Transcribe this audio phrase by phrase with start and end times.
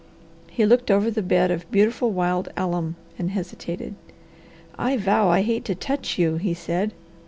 [0.49, 3.93] He looked over the bed of beautiful wild alum and hesitated.
[4.75, 6.93] "I vow I hate to touch you," he said.